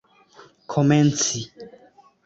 [0.71, 1.39] komenci